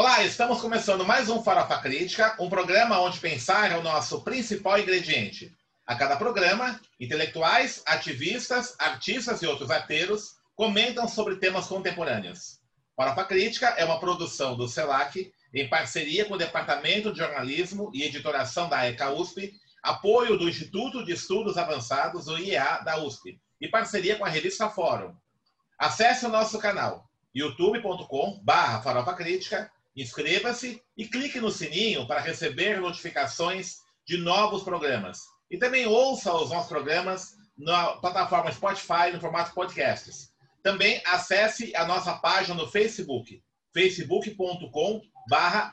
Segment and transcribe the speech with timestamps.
[0.00, 4.78] Olá, estamos começando mais um Farofa Crítica, um programa onde pensar é o nosso principal
[4.78, 5.52] ingrediente.
[5.84, 12.60] A cada programa, intelectuais, ativistas, artistas e outros arteiros comentam sobre temas contemporâneos.
[12.96, 18.04] Farofa Crítica é uma produção do CELAC, em parceria com o Departamento de Jornalismo e
[18.04, 19.52] Editoração da ECA USP,
[19.82, 24.70] apoio do Instituto de Estudos Avançados, o IEA, da USP, e parceria com a revista
[24.70, 25.12] Fórum.
[25.76, 28.80] Acesse o nosso canal youtube.com/barra
[29.98, 35.24] Inscreva-se e clique no sininho para receber notificações de novos programas.
[35.50, 40.30] E também ouça os nossos programas na plataforma Spotify no formato podcasts.
[40.62, 43.42] Também acesse a nossa página no Facebook,
[43.74, 45.02] facebook.com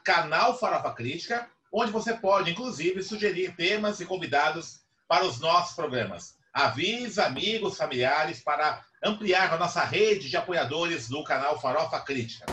[0.04, 6.34] canal Farofa Crítica, onde você pode, inclusive, sugerir temas e convidados para os nossos programas.
[6.52, 12.46] Avise amigos, familiares para ampliar a nossa rede de apoiadores do canal Farofa Crítica.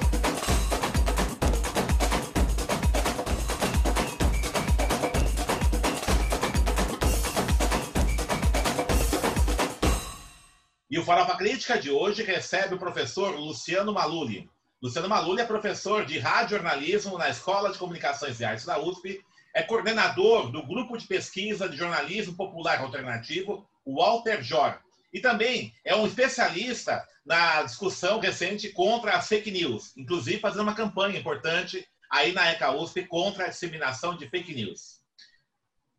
[10.93, 14.47] E o Farofa Crítica de hoje recebe o professor Luciano Maluli.
[14.83, 19.63] Luciano Maluli é professor de radiojornalismo na Escola de Comunicações e Artes da USP, é
[19.63, 24.79] coordenador do Grupo de Pesquisa de Jornalismo Popular Alternativo, o Walter Jor.
[25.11, 30.75] E também é um especialista na discussão recente contra as fake news, inclusive fazendo uma
[30.75, 35.02] campanha importante aí na ECA USP contra a disseminação de fake news.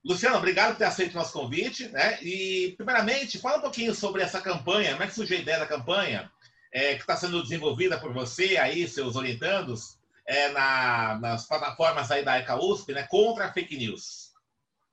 [0.06, 1.88] Luciano, obrigado por ter aceito o nosso convite.
[1.88, 2.22] Né?
[2.22, 5.66] E, primeiramente, fala um pouquinho sobre essa campanha, como é que surgiu a ideia da
[5.66, 6.30] campanha,
[6.72, 12.24] é, que está sendo desenvolvida por você, aí, seus orientandos, é, na, nas plataformas aí
[12.24, 14.34] da ECA USP, né, contra a fake news.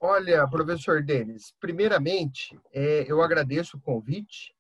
[0.01, 4.55] Olha, professor Denis, primeiramente, é, eu agradeço o convite.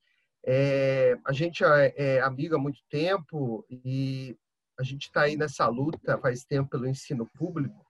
[0.45, 4.37] É, a gente é, é amigo há muito tempo e
[4.78, 7.87] a gente está aí nessa luta faz tempo pelo ensino público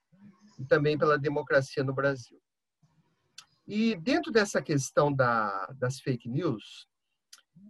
[0.58, 2.40] e também pela democracia no Brasil.
[3.72, 6.88] E dentro dessa questão da, das fake news,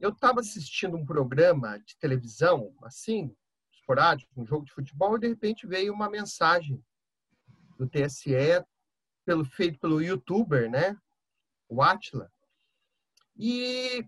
[0.00, 3.36] eu estava assistindo um programa de televisão, assim,
[3.70, 6.82] esporádico, um jogo de futebol, e de repente veio uma mensagem
[7.76, 8.64] do TSE,
[9.26, 10.96] pelo, feito pelo youtuber, né?
[11.68, 12.32] O Atila.
[13.36, 14.02] E,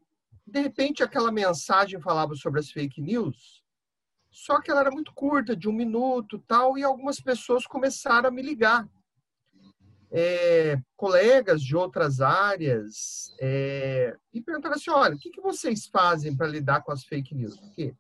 [0.47, 3.63] de repente, aquela mensagem falava sobre as fake news,
[4.31, 8.33] só que ela era muito curta, de um minuto tal, e algumas pessoas começaram a
[8.33, 8.89] me ligar
[10.15, 16.37] é, colegas de outras áreas é, e perguntaram assim: olha, o que, que vocês fazem
[16.37, 17.59] para lidar com as fake news?
[17.59, 17.95] Porque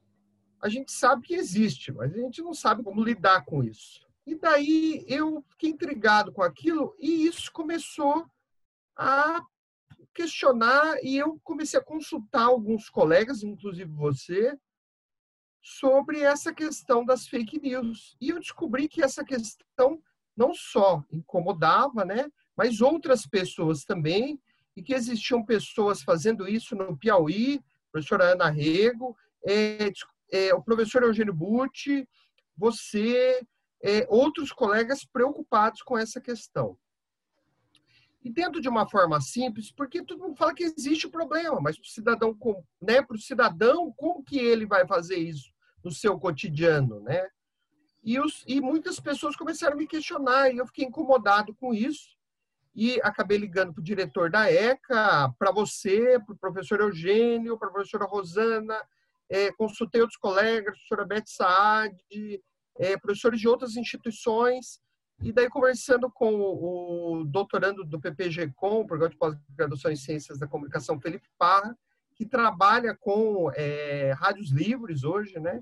[0.61, 4.07] a gente sabe que existe, mas a gente não sabe como lidar com isso.
[4.27, 8.27] E daí eu fiquei intrigado com aquilo e isso começou
[8.95, 9.43] a
[10.15, 14.57] questionar e eu comecei a consultar alguns colegas, inclusive você,
[15.63, 18.17] sobre essa questão das fake news.
[18.21, 20.01] E eu descobri que essa questão
[20.37, 24.41] não só incomodava, né, mas outras pessoas também,
[24.77, 27.61] e que existiam pessoas fazendo isso no Piauí,
[27.91, 29.17] professora Ana Rego,
[29.47, 29.93] é,
[30.31, 32.09] é, o professor Eugênio Butti,
[32.57, 33.43] você,
[33.83, 36.79] é, outros colegas preocupados com essa questão.
[38.25, 41.77] E dentro de uma forma simples, porque todo mundo fala que existe o problema, mas
[41.77, 42.39] para o cidadão,
[42.81, 47.29] né, para o cidadão, como que ele vai fazer isso no seu cotidiano, né?
[48.03, 52.17] E, os, e muitas pessoas começaram a me questionar, e eu fiquei incomodado com isso.
[52.75, 57.69] E acabei ligando para o diretor da ECA, para você, para o professor Eugênio, para
[57.69, 58.81] a professora Rosana,
[59.29, 61.97] é, consultei outros colegas, professora Beth Saad,
[62.79, 64.81] é, professores de outras instituições,
[65.23, 71.01] e daí conversando com o doutorando do PPG-Com, Programa de Pós-Graduação em Ciências da Comunicação,
[71.01, 71.77] Felipe Parra,
[72.15, 75.61] que trabalha com é, rádios livres hoje, né?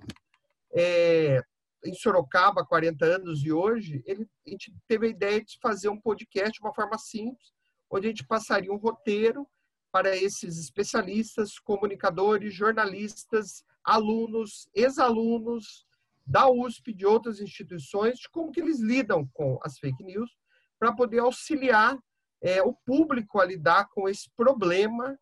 [0.72, 1.44] É,
[1.84, 5.88] em Sorocaba há 40 anos e hoje, ele, a gente teve a ideia de fazer
[5.88, 7.52] um podcast de uma forma simples,
[7.90, 9.46] onde a gente passaria um roteiro
[9.90, 15.86] para esses especialistas, comunicadores, jornalistas, alunos, ex-alunos
[16.24, 20.30] da USP, de outras instituições, de como que eles lidam com as fake news,
[20.78, 21.98] para poder auxiliar
[22.40, 25.18] é, o público a lidar com esse problema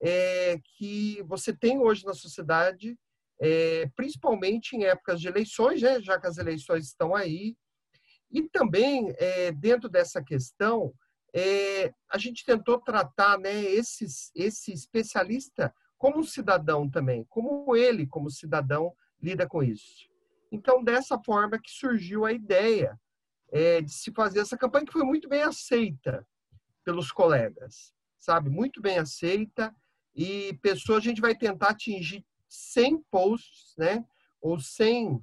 [0.00, 2.98] é, que você tem hoje na sociedade
[3.40, 7.56] é, principalmente em épocas de eleições, né, já que as eleições estão aí.
[8.30, 10.92] E também, é, dentro dessa questão,
[11.34, 18.06] é, a gente tentou tratar né, esses, esse especialista como um cidadão também, como ele,
[18.06, 20.08] como cidadão, lida com isso.
[20.50, 22.98] Então, dessa forma que surgiu a ideia
[23.50, 26.26] é, de se fazer essa campanha, que foi muito bem aceita
[26.84, 28.48] pelos colegas, sabe?
[28.50, 29.74] Muito bem aceita.
[30.14, 34.04] E pessoas, a gente vai tentar atingir 100 posts, né?
[34.40, 35.20] Ou 100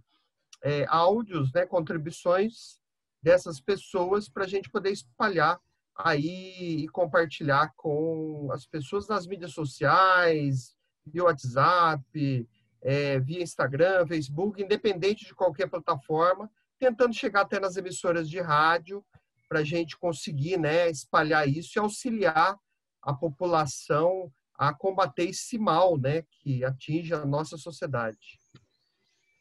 [0.63, 2.79] é, áudios, né, contribuições
[3.21, 5.59] dessas pessoas para a gente poder espalhar
[5.95, 10.75] aí e compartilhar com as pessoas nas mídias sociais,
[11.05, 12.49] via WhatsApp,
[12.81, 16.49] é, via Instagram, Facebook, independente de qualquer plataforma,
[16.79, 19.05] tentando chegar até nas emissoras de rádio
[19.47, 22.57] para a gente conseguir né, espalhar isso e auxiliar
[23.01, 24.31] a população
[24.69, 28.39] a combater esse mal né, que atinge a nossa sociedade.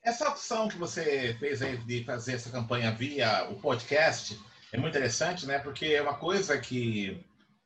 [0.02, 4.38] Essa opção que você fez aí de fazer essa campanha via o podcast
[4.72, 5.58] é muito interessante, né?
[5.58, 7.24] Porque é uma coisa que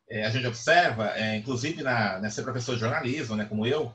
[0.08, 3.94] é, a gente observa, é, inclusive na, na ser professor de jornalismo, né, como eu,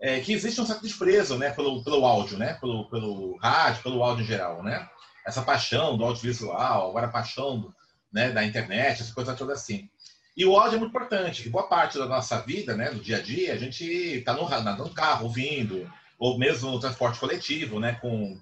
[0.00, 4.02] é, que existe um certo desprezo, né, pelo, pelo áudio, né, pelo, pelo rádio, pelo
[4.02, 4.88] áudio em geral, né?
[5.26, 7.72] Essa paixão do audiovisual, agora a paixão
[8.12, 9.88] né, da internet, essa coisa toda assim.
[10.38, 13.20] E o áudio é muito importante, boa parte da nossa vida, né, do dia a
[13.20, 18.40] dia, a gente está no, no carro ouvindo, ou mesmo no transporte coletivo, né, com,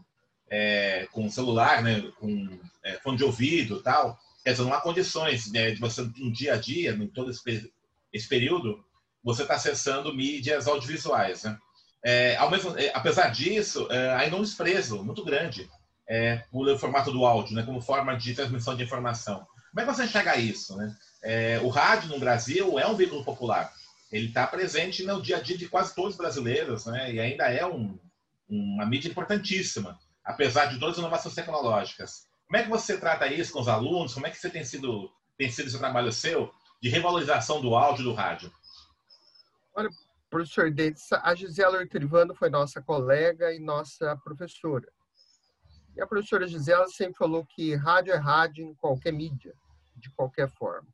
[0.50, 4.20] é, com celular, né, com é, fone de ouvido tal.
[4.44, 7.72] Quer dizer, não há condições né, de você, no dia a dia, em todo esse,
[8.12, 8.84] esse período,
[9.24, 11.44] você está acessando mídias audiovisuais.
[11.44, 11.58] Né?
[12.04, 15.66] É, ao mesmo, é, apesar disso, é, ainda um desprezo muito grande
[16.06, 19.46] é, pelo formato do áudio, né, como forma de transmissão de informação.
[19.70, 20.76] Como é que você enxerga isso?
[20.76, 20.94] Né?
[21.28, 23.72] É, o rádio no Brasil é um veículo popular
[24.10, 27.12] ele está presente no dia a dia de quase todos os brasileiros, né?
[27.12, 27.98] E ainda é um,
[28.48, 32.26] uma mídia importantíssima, apesar de todas as inovações tecnológicas.
[32.46, 34.14] Como é que você trata isso com os alunos?
[34.14, 36.50] Como é que você tem sido tem sido esse trabalho seu
[36.80, 38.50] de revalorização do áudio do rádio?
[39.74, 39.90] Olha,
[40.30, 44.90] professor Denis, a Gisela Ortrivano foi nossa colega e nossa professora.
[45.94, 49.54] E a professora Gisela sempre falou que rádio é rádio em qualquer mídia,
[49.94, 50.88] de qualquer forma.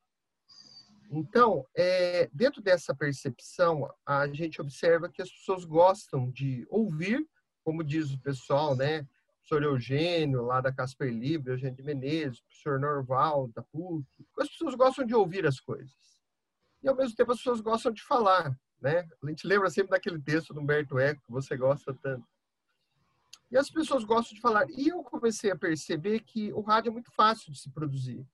[1.14, 7.28] Então, é, dentro dessa percepção, a gente observa que as pessoas gostam de ouvir,
[7.62, 9.00] como diz o pessoal, né?
[9.00, 9.06] O
[9.46, 14.06] professor Eugênio, lá da Casper Libre, Eugênio de Menezes, o professor Norval, da PUC.
[14.38, 15.92] As pessoas gostam de ouvir as coisas.
[16.82, 19.06] E, ao mesmo tempo, as pessoas gostam de falar, né?
[19.22, 22.26] A gente lembra sempre daquele texto do Humberto Eco, que você gosta tanto.
[23.50, 24.64] E as pessoas gostam de falar.
[24.70, 28.26] E eu comecei a perceber que o rádio é muito fácil de se produzir.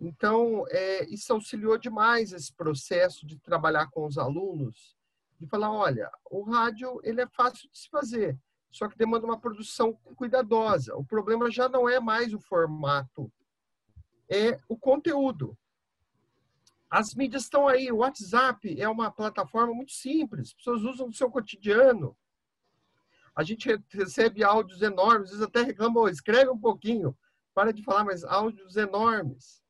[0.00, 4.96] Então, é, isso auxiliou demais esse processo de trabalhar com os alunos,
[5.40, 8.38] de falar, olha, o rádio ele é fácil de se fazer,
[8.70, 10.96] só que demanda uma produção cuidadosa.
[10.96, 13.30] O problema já não é mais o formato,
[14.28, 15.56] é o conteúdo.
[16.88, 21.12] As mídias estão aí, o WhatsApp é uma plataforma muito simples, as pessoas usam no
[21.12, 22.16] seu cotidiano.
[23.34, 27.16] A gente recebe áudios enormes, às vezes até reclamam, escreve um pouquinho,
[27.54, 29.62] para de falar, mas áudios enormes.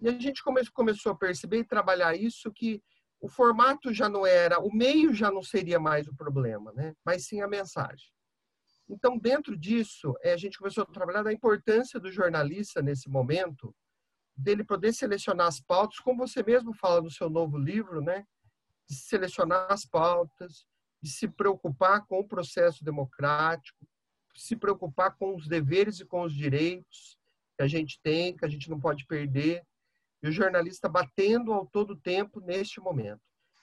[0.00, 2.82] E a gente come, começou a perceber e trabalhar isso que
[3.20, 6.94] o formato já não era, o meio já não seria mais o problema, né?
[7.04, 8.06] mas sim a mensagem.
[8.88, 13.74] Então, dentro disso, eh, a gente começou a trabalhar da importância do jornalista nesse momento,
[14.34, 18.24] dele poder selecionar as pautas, como você mesmo fala no seu novo livro, né?
[18.88, 20.64] De selecionar as pautas,
[21.02, 23.86] de se preocupar com o processo democrático,
[24.34, 27.18] se preocupar com os deveres e com os direitos
[27.56, 29.66] que a gente tem, que a gente não pode perder,
[30.22, 33.20] e o jornalista batendo ao todo tempo neste momento.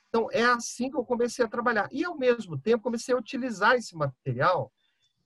[0.09, 1.89] Então, é assim que eu comecei a trabalhar.
[1.91, 4.71] E, ao mesmo tempo, comecei a utilizar esse material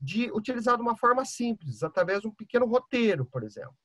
[0.02, 3.76] de utilizar de uma forma simples, através de um pequeno roteiro, por exemplo.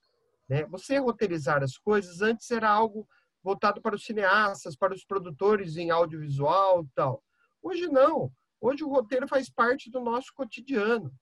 [0.48, 0.64] Né?
[0.66, 3.06] Você roteirizar as coisas antes era algo
[3.42, 7.22] voltado para os cineastas, para os produtores em audiovisual tal.
[7.62, 8.32] Hoje não.
[8.60, 11.12] Hoje o roteiro faz parte do nosso cotidiano.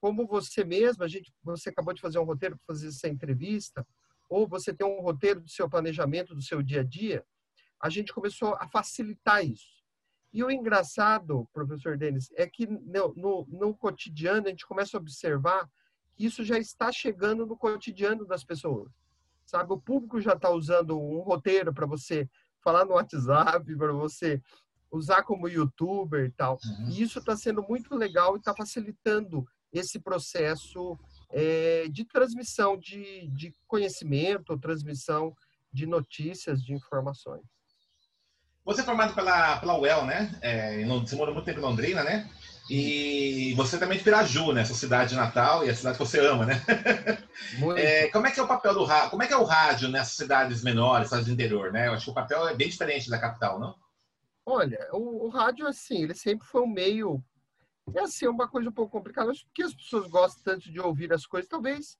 [0.00, 3.86] Como você mesmo, a gente, você acabou de fazer um roteiro para fazer essa entrevista,
[4.30, 7.26] ou você tem um roteiro do seu planejamento, do seu dia a dia,
[7.82, 9.80] a gente começou a facilitar isso.
[10.32, 15.00] E o engraçado, professor Denis, é que no, no, no cotidiano a gente começa a
[15.00, 15.68] observar
[16.14, 18.92] que isso já está chegando no cotidiano das pessoas.
[19.44, 22.30] Sabe, o público já está usando um roteiro para você
[22.62, 24.40] falar no WhatsApp, para você
[24.92, 26.56] usar como youtuber e tal.
[26.64, 26.90] Uhum.
[26.90, 30.96] E isso está sendo muito legal e está facilitando esse processo
[31.30, 35.34] é, de transmissão de, de conhecimento, transmissão
[35.72, 37.42] de notícias, de informações.
[38.64, 40.36] Você é formado pela, pela UEL, né?
[40.42, 42.28] É, você morou muito tempo em Londrina, né?
[42.68, 44.64] E você também de Piraju, né?
[44.64, 46.62] Sua cidade natal e a cidade que você ama, né?
[47.76, 49.10] É, como é que é o papel do rádio?
[49.10, 51.88] Como é que é o rádio nessas cidades menores, cidades do interior, né?
[51.88, 53.74] Eu acho que o papel é bem diferente da capital, não?
[54.44, 57.24] Olha, o, o rádio, assim, ele sempre foi um meio
[57.94, 59.30] é assim, uma coisa um pouco complicada.
[59.30, 61.98] Acho que as pessoas gostam tanto de ouvir as coisas, talvez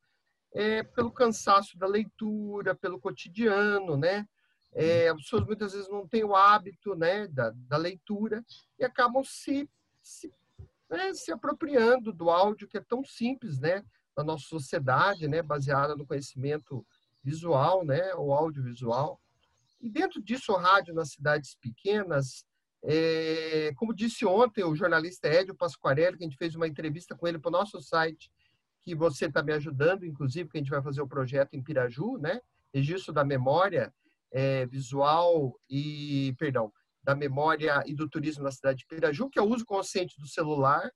[0.53, 4.27] é, pelo cansaço da leitura, pelo cotidiano, né?
[4.73, 8.45] É, as pessoas muitas vezes não têm o hábito né, da, da leitura
[8.79, 9.69] e acabam se,
[10.01, 10.33] se
[10.89, 13.85] né, se apropriando do áudio que é tão simples, né,
[14.17, 16.87] na nossa sociedade, né, baseada no conhecimento
[17.23, 19.21] visual, né, o audiovisual.
[19.81, 22.45] E dentro disso, o rádio nas cidades pequenas,
[22.83, 27.27] é, como disse ontem o jornalista Edio Pasquarelli, que a gente fez uma entrevista com
[27.29, 28.31] ele para o nosso site,
[28.83, 32.17] que você está me ajudando, inclusive, que a gente vai fazer o projeto em Piraju,
[32.19, 32.41] né?
[32.73, 33.93] Registro da memória
[34.33, 36.73] é, visual e, perdão,
[37.03, 40.27] da memória e do turismo na cidade de Piraju, que é o uso consciente do
[40.27, 40.91] celular,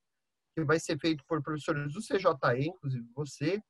[0.54, 3.60] que vai ser feito por professores do CJE, inclusive você.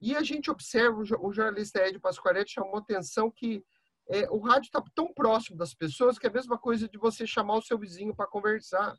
[0.00, 3.62] E a gente observa, o jornalista Edio Pasquarelli chamou atenção que
[4.08, 7.26] é, o rádio está tão próximo das pessoas que é a mesma coisa de você
[7.26, 8.96] chamar o seu vizinho para conversar.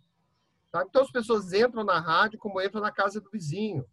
[0.72, 0.84] Tá?
[0.88, 3.86] Então as pessoas entram na rádio como entram na casa do vizinho.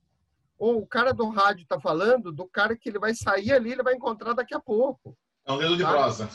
[0.58, 3.82] Ou o cara do rádio está falando do cara que ele vai sair ali, ele
[3.82, 5.16] vai encontrar daqui a pouco.
[5.46, 5.90] É um dedo de tá?
[5.90, 6.28] prosa.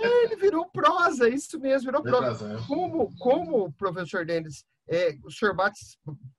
[0.00, 2.46] É, ele virou prosa, isso mesmo, virou prosa.
[2.46, 2.62] prosa.
[2.62, 2.66] É.
[2.66, 5.78] Como, como, professor Denis, é, o senhor bate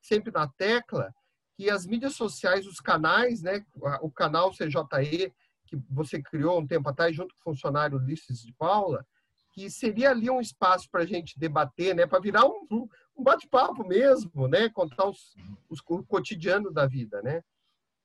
[0.01, 1.11] sempre na tecla
[1.57, 3.65] que as mídias sociais, os canais, né,
[4.01, 5.33] o canal CJE,
[5.69, 9.05] que você criou um tempo atrás, junto com o funcionário Ulisses de Paula,
[9.53, 13.87] que seria ali um espaço para a gente debater, né, para virar um, um bate-papo
[13.87, 15.35] mesmo, né, contar os,
[15.69, 17.41] os, o cotidiano da vida, né.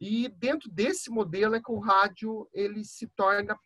[0.00, 3.56] E dentro desse modelo é que o rádio ele se torna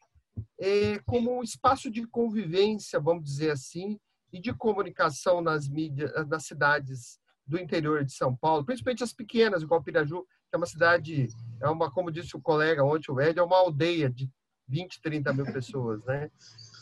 [0.60, 3.98] é, como um espaço de convivência, vamos dizer assim,
[4.32, 9.62] e de comunicação nas mídias, nas cidades do interior de São Paulo, principalmente as pequenas,
[9.62, 11.28] igual Piraju, que é uma cidade,
[11.60, 14.30] é uma, como disse o colega ontem, o Ed, é uma aldeia de
[14.66, 16.30] 20, 30 mil pessoas, né?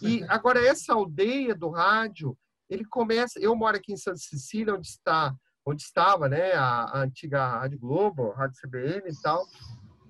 [0.03, 2.37] E agora essa aldeia do rádio,
[2.69, 6.99] ele começa, eu moro aqui em Santa Cecília, onde está, onde estava, né, a, a
[7.01, 9.45] antiga Rádio Globo, Rádio CBN e tal,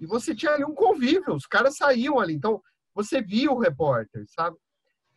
[0.00, 2.62] e você tinha ali um convívio, os caras saíam ali, então
[2.94, 4.56] você via o repórter, sabe?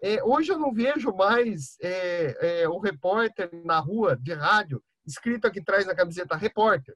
[0.01, 5.45] É, hoje eu não vejo mais é, é, o repórter na rua de rádio escrito
[5.45, 6.95] aqui atrás na camiseta repórter,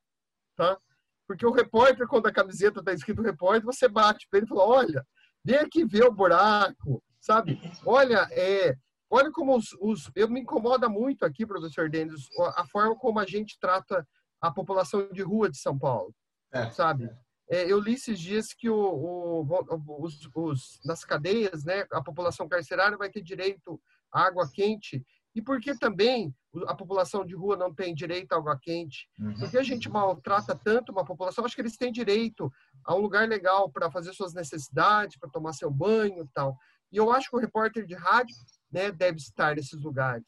[0.55, 0.77] tá?
[1.27, 4.65] Porque o repórter, quando a camiseta está escrito repórter, você bate para ele e fala:
[4.65, 5.05] olha,
[5.43, 7.59] vem aqui ver o buraco, sabe?
[7.85, 8.75] Olha, é,
[9.09, 13.25] olha como os, os, Eu me incomoda muito aqui, professor Denis, a forma como a
[13.25, 14.07] gente trata
[14.41, 16.13] a população de rua de São Paulo,
[16.51, 16.69] é.
[16.69, 17.09] sabe?
[17.49, 22.47] É, eu li esses dias que o, o, os, os, nas cadeias, né, a população
[22.47, 23.79] carcerária vai ter direito
[24.11, 26.33] à água quente e por que também
[26.67, 29.09] a população de rua não tem direito à água quente?
[29.19, 29.33] Uhum.
[29.39, 31.43] Porque a gente maltrata tanto uma população?
[31.43, 32.51] Acho que eles têm direito
[32.85, 36.55] a um lugar legal para fazer suas necessidades, para tomar seu banho e tal.
[36.91, 38.35] E eu acho que o repórter de rádio
[38.71, 40.27] né, deve estar nesses lugares.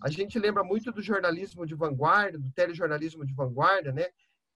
[0.00, 4.06] A gente lembra muito do jornalismo de vanguarda, do telejornalismo de vanguarda, né?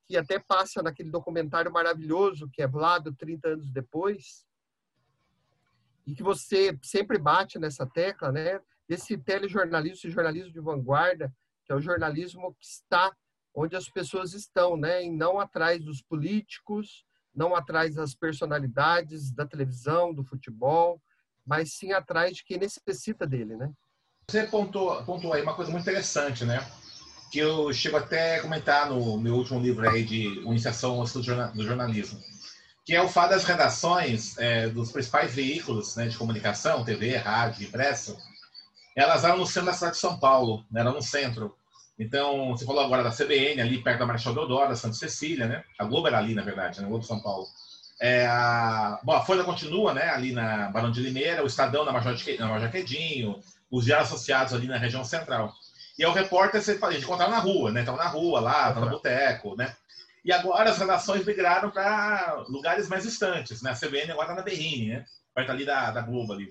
[0.06, 4.46] Que até passa naquele documentário maravilhoso que é Vlado 30 anos depois.
[6.06, 8.60] E que você sempre bate nessa tecla, né?
[8.92, 11.32] Desse telejornalismo, esse jornalismo de vanguarda,
[11.64, 13.10] que é o jornalismo que está
[13.54, 15.02] onde as pessoas estão, né?
[15.02, 17.02] E não atrás dos políticos,
[17.34, 21.00] não atrás das personalidades da televisão, do futebol,
[21.46, 23.72] mas sim atrás de quem necessita dele, né?
[24.28, 26.60] Você pontuou, pontuou aí uma coisa muito interessante, né?
[27.30, 32.20] Que eu chego até a comentar no meu último livro aí de Iniciação do Jornalismo,
[32.84, 37.66] que é o fato das redações é, dos principais veículos né, de comunicação, TV, rádio,
[37.66, 38.18] impresso,
[38.96, 40.80] elas eram no centro da cidade de São Paulo, né?
[40.80, 41.56] eram no centro.
[41.98, 45.64] Então, você falou agora da CBN, ali perto da Marechal Deodoro, da Santa Cecília, né?
[45.78, 46.88] A Globo era ali, na verdade, né?
[46.88, 47.46] Globo de São Paulo.
[48.00, 48.98] É, a...
[49.04, 50.08] Bom, a Folha continua, né?
[50.08, 54.52] Ali na Barão de Limeira, o Estadão na Major, na Major Quedinho, os diários associados
[54.52, 55.54] ali na região central.
[55.98, 57.80] E o repórter, você a gente encontrava na rua, né?
[57.80, 59.74] Estava na rua lá, estava no boteco, né?
[60.24, 63.70] E agora as redações migraram para lugares mais distantes, né?
[63.70, 65.04] A CBN agora está na Berrine, né?
[65.34, 66.50] Perto ali da, da Globo ali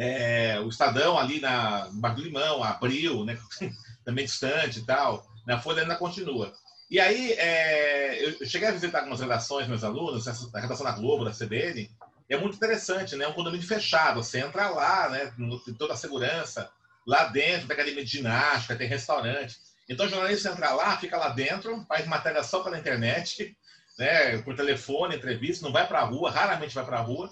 [0.00, 3.38] é, o Estadão ali na, Bar do Limão, Abril, né,
[4.02, 5.26] também distante e tal.
[5.46, 6.54] Na Folha ainda continua.
[6.90, 11.26] E aí, é, eu cheguei a visitar algumas redações, meus alunos, a redação da Globo,
[11.26, 11.90] da CBN,
[12.30, 13.26] é muito interessante, né?
[13.26, 14.22] É um condomínio fechado.
[14.22, 15.32] Você entra lá, né?
[15.64, 16.70] Tem toda a segurança.
[17.06, 19.58] Lá dentro tem academia de ginástica, tem restaurante.
[19.88, 23.56] Então, o jornalista entra lá, fica lá dentro, faz matéria só pela internet,
[23.98, 24.38] né?
[24.38, 27.30] Por telefone, entrevista, não vai para a rua, raramente vai para a rua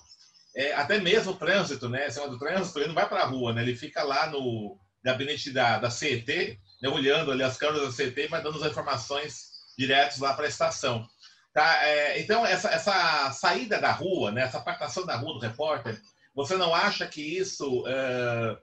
[0.56, 2.06] é, até mesmo o trânsito, né?
[2.06, 3.62] Esse do trânsito, ele não vai para a rua, né?
[3.62, 6.88] Ele fica lá no gabinete da, da CET, né?
[6.88, 10.48] olhando ali as câmeras da CET e vai dando as informações diretos lá para a
[10.48, 11.06] estação.
[11.54, 11.84] Tá?
[11.84, 14.42] É, então, essa, essa saída da rua, né?
[14.42, 16.00] essa apartação da rua do repórter,
[16.34, 18.58] você não acha que isso uh,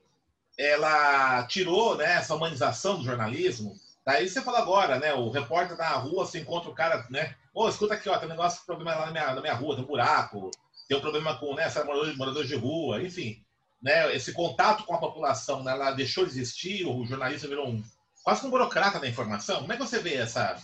[0.57, 3.73] ela tirou né, essa humanização do jornalismo?
[4.05, 5.13] Daí você fala agora, né?
[5.13, 7.35] O repórter tá na rua, você encontra o cara, né?
[7.53, 9.75] Ô, oh, escuta aqui, ó, tem um negócio, problema lá na minha, na minha rua,
[9.75, 10.51] tem um buraco,
[10.87, 13.43] tem um problema com né, moradores, moradores de rua, enfim.
[13.81, 17.83] Né, esse contato com a população, né, ela deixou de existir, o jornalista virou um,
[18.23, 19.61] quase um burocrata da informação.
[19.61, 20.55] Como é que você vê essa,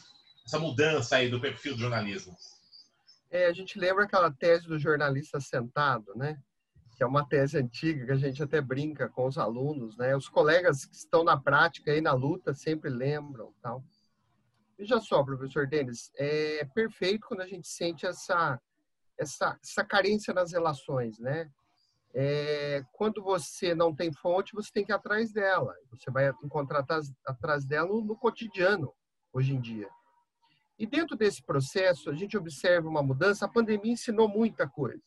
[0.45, 2.35] essa mudança aí do perfil do jornalismo?
[3.29, 6.37] É, a gente lembra aquela tese do jornalista sentado, né?
[6.97, 10.15] Que é uma tese antiga que a gente até brinca com os alunos, né?
[10.15, 13.83] Os colegas que estão na prática e na luta sempre lembram, tal.
[14.77, 18.59] Veja só, professor Denis, é perfeito quando a gente sente essa
[19.21, 21.49] essa, essa carência nas relações, né?
[22.13, 25.73] É, quando você não tem fonte, você tem que ir atrás dela.
[25.91, 26.85] Você vai encontrar
[27.25, 28.93] atrás dela no, no cotidiano,
[29.31, 29.87] hoje em dia.
[30.77, 33.45] E dentro desse processo, a gente observa uma mudança.
[33.45, 35.03] A pandemia ensinou muita coisa.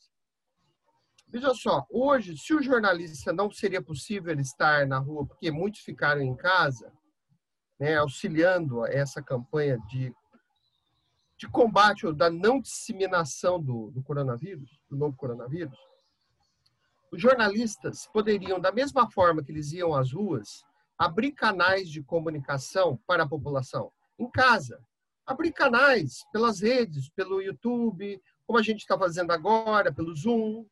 [1.28, 6.22] Veja só, hoje, se o jornalista não seria possível estar na rua, porque muitos ficaram
[6.22, 6.92] em casa,
[7.78, 10.14] né, auxiliando essa campanha de,
[11.44, 15.78] de combate ou da não disseminação do, do coronavírus, do novo coronavírus,
[17.12, 20.64] os jornalistas poderiam, da mesma forma que eles iam às ruas,
[20.98, 24.82] abrir canais de comunicação para a população, em casa
[25.26, 30.66] abrir canais pelas redes, pelo YouTube, como a gente está fazendo agora, pelo Zoom.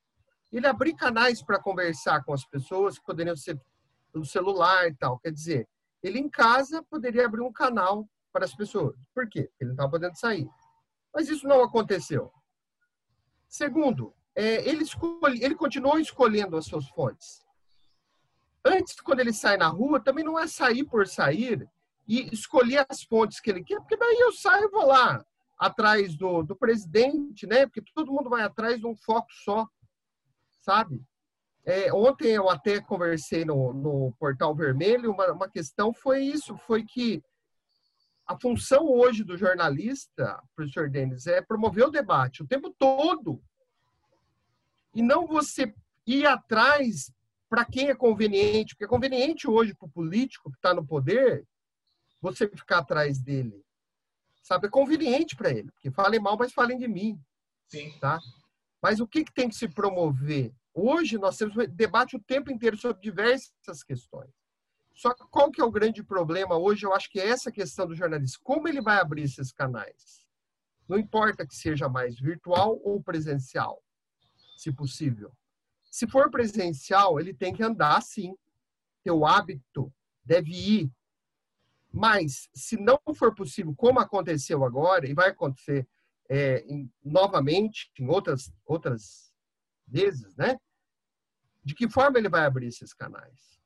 [0.53, 3.59] Ele abrir canais para conversar com as pessoas, que poderiam ser
[4.13, 5.19] pelo celular e tal.
[5.19, 5.69] Quer dizer,
[6.03, 8.97] ele em casa poderia abrir um canal para as pessoas.
[9.15, 9.51] Por quê?
[9.59, 10.49] Ele não estava podendo sair.
[11.15, 12.33] Mas isso não aconteceu.
[13.49, 17.45] Segundo, é, ele, escolhe, ele continuou escolhendo as suas fontes.
[18.65, 21.69] Antes, quando ele sai na rua, também não é sair por sair,
[22.07, 25.25] e escolher as fontes que ele quer, porque daí eu saio e vou lá
[25.59, 27.67] atrás do, do presidente, né?
[27.67, 29.67] Porque todo mundo vai atrás de um foco só,
[30.61, 31.01] sabe?
[31.65, 36.85] É, ontem eu até conversei no, no Portal Vermelho, uma, uma questão foi isso, foi
[36.85, 37.23] que
[38.33, 43.43] a função hoje do jornalista, professor Denis, é promover o debate o tempo todo.
[44.95, 45.75] E não você
[46.07, 47.13] ir atrás
[47.49, 51.47] para quem é conveniente, porque é conveniente hoje para o político que está no poder
[52.21, 53.63] você ficar atrás dele.
[54.43, 54.67] Sabe?
[54.67, 57.21] É conveniente para ele, porque falem mal, mas falem de mim.
[57.69, 57.97] Sim.
[58.01, 58.19] Tá?
[58.83, 60.55] Mas o que, que tem que se promover?
[60.75, 64.31] Hoje nós temos debate o tempo inteiro sobre diversas questões.
[64.95, 66.85] Só que qual que é o grande problema hoje?
[66.85, 68.39] Eu acho que é essa questão do jornalista.
[68.43, 70.27] Como ele vai abrir esses canais?
[70.89, 73.83] Não importa que seja mais virtual ou presencial,
[74.57, 75.33] se possível.
[75.91, 78.37] Se for presencial, ele tem que andar sim.
[79.03, 79.93] Ter o hábito,
[80.25, 80.93] deve ir,
[81.93, 85.87] mas, se não for possível, como aconteceu agora, e vai acontecer
[86.29, 89.31] é, em, novamente em outras, outras
[89.87, 90.59] vezes, né?
[91.63, 93.61] De que forma ele vai abrir esses canais?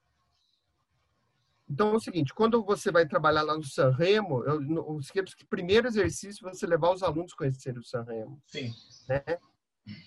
[1.68, 5.48] Então, é o seguinte, quando você vai trabalhar lá no Sanremo, eu, no, que o
[5.48, 8.40] primeiro exercício é você levar os alunos a conhecerem o Sanremo.
[8.46, 8.72] Sim.
[9.08, 9.22] Né?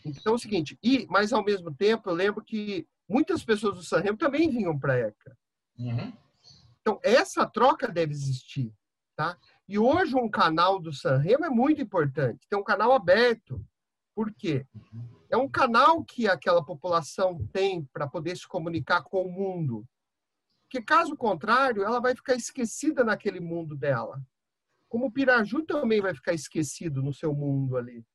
[0.06, 3.84] Então, é o seguinte, e, mas ao mesmo tempo, eu lembro que muitas pessoas do
[3.84, 5.38] Sanremo também vinham para a ECA.
[5.78, 6.14] Uhum.
[6.82, 8.74] Então, essa troca deve existir,
[9.16, 9.38] tá?
[9.68, 13.64] E hoje um canal do Sanremo é muito importante, tem um canal aberto.
[14.16, 14.66] Por quê?
[15.30, 19.86] É um canal que aquela população tem para poder se comunicar com o mundo.
[20.70, 24.22] Porque, caso contrário, ela vai ficar esquecida naquele mundo dela.
[24.88, 28.06] Como o Piraju também vai ficar esquecido no seu mundo ali.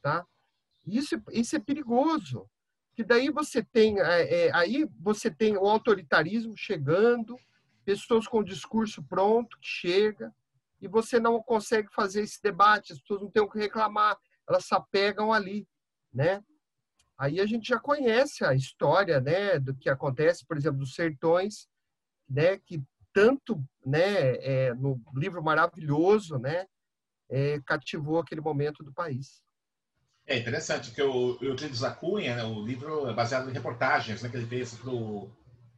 [0.00, 0.24] Tá?
[0.86, 2.48] Isso, isso é perigoso.
[2.94, 7.36] Que daí você tem, é, é, aí você tem o autoritarismo chegando,
[7.84, 10.32] pessoas com discurso pronto, que chega,
[10.80, 14.16] e você não consegue fazer esse debate, as pessoas não têm o que reclamar,
[14.48, 15.66] elas se apegam ali,
[16.12, 16.42] né?
[17.18, 21.68] Aí a gente já conhece a história, né, do que acontece, por exemplo, dos sertões,
[22.30, 26.66] né, que tanto, né, é, no livro maravilhoso, né,
[27.28, 29.42] é, cativou aquele momento do país.
[30.26, 34.28] É interessante, porque o Euclides da Cunha, né, o livro é baseado em reportagens né,
[34.28, 35.28] que ele fez para o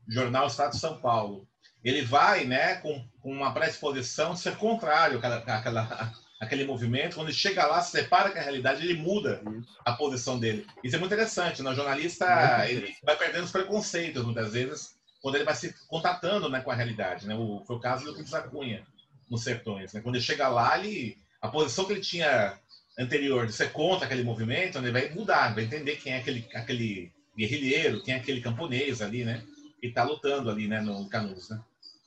[0.07, 1.49] jornal Estado de São Paulo
[1.85, 7.17] ele vai né, com, com uma predisposição de ser contrário àquela, àquela, àquele movimento.
[7.17, 9.79] Quando ele chega lá, se depara com a realidade, ele muda Isso.
[9.85, 10.67] a posição dele.
[10.85, 11.63] Isso é muito interessante.
[11.63, 11.71] Né?
[11.71, 16.61] O jornalista ele vai perdendo os preconceitos, muitas vezes, quando ele vai se contatando né,
[16.61, 17.27] com a realidade.
[17.27, 17.35] Né?
[17.35, 18.85] O, foi o caso do Cris Cunha,
[19.31, 19.93] nos Sertões.
[19.93, 20.01] Né?
[20.01, 22.59] Quando ele chega lá, ele, a posição que ele tinha
[22.99, 27.13] anterior de ser contra aquele movimento, ele vai mudar, vai entender quem é aquele, aquele
[27.37, 29.43] guerrilheiro, quem é aquele camponês ali, né?
[29.81, 31.63] Que está lutando ali, né, no Canudos, né?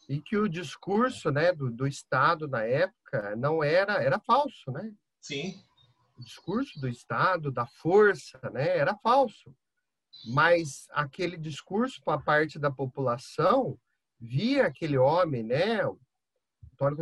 [0.07, 4.91] e que o discurso né, do, do Estado na época não era era falso, né?
[5.19, 5.59] Sim.
[6.17, 9.53] O discurso do Estado, da força, né, era falso.
[10.23, 13.77] Mas aquele discurso para parte da população
[14.19, 15.81] via aquele homem, né,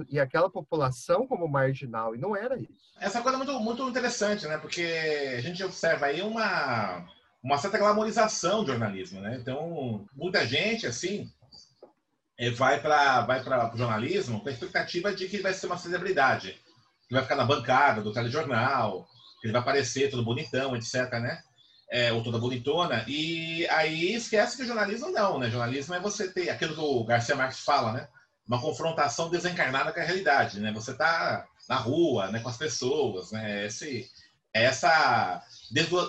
[0.09, 2.83] e aquela população como marginal, e não era isso.
[2.99, 4.57] Essa coisa é muito, muito interessante, né?
[4.57, 4.83] Porque
[5.37, 7.05] a gente observa aí uma,
[7.41, 9.37] uma certa glamorização do jornalismo, né?
[9.39, 11.31] Então, muita gente, assim,
[12.37, 15.77] é, vai para vai o jornalismo com a expectativa de que ele vai ser uma
[15.77, 16.61] celebridade,
[17.07, 19.07] que vai ficar na bancada do telejornal,
[19.41, 21.41] que ele vai aparecer todo bonitão, etc, né?
[21.91, 25.49] É, ou toda bonitona, e aí esquece que jornalismo não, né?
[25.49, 28.07] Jornalismo é você ter aquilo que o Garcia Marques fala, né?
[28.47, 30.71] Uma confrontação desencarnada com a realidade, né?
[30.71, 33.67] Você tá na rua, né, com as pessoas, né?
[33.67, 34.09] Esse,
[34.51, 35.43] essa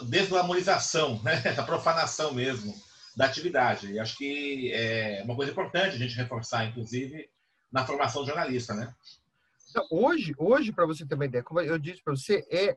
[0.05, 1.43] desglamorização, né?
[1.45, 2.75] Essa profanação mesmo
[3.17, 3.93] da atividade.
[3.93, 7.29] E acho que é uma coisa importante a gente reforçar, inclusive,
[7.71, 8.95] na formação jornalista, né?
[9.91, 12.77] Hoje, hoje para você ter uma ideia, como eu disse para você, é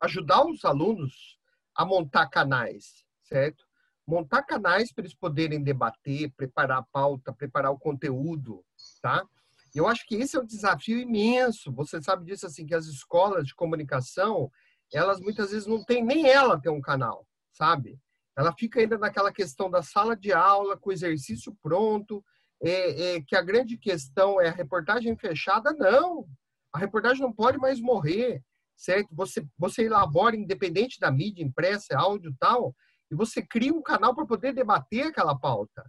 [0.00, 1.38] ajudar os alunos
[1.74, 3.64] a montar canais, certo?
[4.06, 8.64] Montar canais para eles poderem debater, preparar a pauta, preparar o conteúdo,
[9.00, 9.26] tá?
[9.74, 11.72] Eu acho que esse é um desafio imenso.
[11.72, 14.50] Você sabe disso assim que as escolas de comunicação,
[14.92, 17.98] elas muitas vezes não têm nem ela tem um canal, sabe?
[18.36, 22.24] Ela fica ainda naquela questão da sala de aula, com o exercício pronto,
[22.62, 25.72] é, é, que a grande questão é a reportagem fechada.
[25.72, 26.26] Não,
[26.72, 28.42] a reportagem não pode mais morrer,
[28.76, 29.08] certo?
[29.14, 32.74] Você, você elabora, independente da mídia impressa, áudio tal,
[33.10, 35.84] e você cria um canal para poder debater aquela pauta,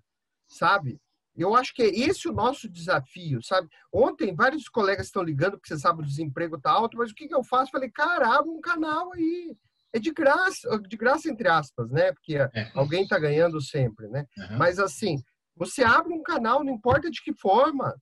[0.48, 1.00] sabe?
[1.36, 3.68] Eu acho que é esse o nosso desafio, sabe?
[3.92, 7.28] Ontem, vários colegas estão ligando, porque você sabe o desemprego está alto, mas o que,
[7.28, 7.72] que eu faço?
[7.72, 9.56] Falei, cara, abre um canal aí
[9.96, 12.12] é de graça, de graça entre aspas, né?
[12.12, 12.50] Porque é.
[12.76, 14.26] alguém está ganhando sempre, né?
[14.38, 14.58] Uhum.
[14.58, 15.24] Mas assim,
[15.56, 17.96] você abre um canal, não importa de que forma,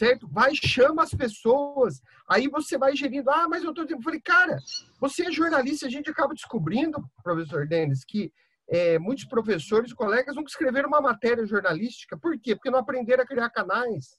[0.00, 0.26] certo?
[0.28, 3.28] Vai, chama as pessoas, aí você vai gerindo.
[3.28, 4.56] Ah, mas eu tô dizendo, falei, cara,
[4.98, 8.32] você é jornalista, a gente acaba descobrindo, professor Denis, que
[8.66, 12.16] é, muitos professores, colegas, nunca escreveram uma matéria jornalística.
[12.16, 12.54] Por quê?
[12.54, 14.16] Porque não aprenderam a criar canais,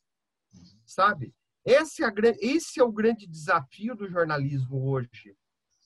[0.85, 1.33] sabe?
[1.65, 5.35] Esse é, a, esse é o grande desafio do jornalismo hoje,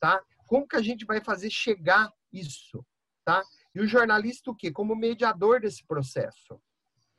[0.02, 0.22] tá?
[0.46, 2.86] Como que a gente vai fazer chegar isso,
[3.24, 3.42] tá?
[3.74, 4.72] E o jornalista o quê?
[4.72, 6.62] Como mediador desse processo,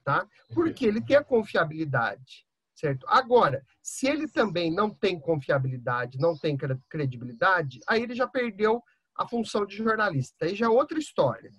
[0.05, 0.29] tá?
[0.53, 2.46] Porque ele tem a confiabilidade,
[2.77, 3.07] certo?
[3.09, 6.57] Agora, se ele também não tem confiabilidade, não tem
[6.89, 8.83] credibilidade, aí ele já perdeu
[9.17, 10.45] a função de jornalista.
[10.45, 11.51] Aí já é outra história,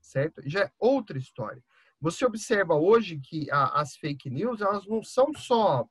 [0.00, 0.42] certo?
[0.44, 1.64] Já é outra história.
[1.98, 5.88] Você observa hoje que a, as fake news, elas não são só